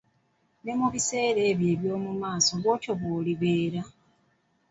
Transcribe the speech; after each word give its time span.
Ne 0.63 0.73
mu 0.79 0.87
biseera 0.93 1.41
byo 1.57 1.67
eby'omu 1.75 2.11
maaso 2.21 2.51
bw'otyo 2.61 2.91
bw'olibeera. 2.99 3.81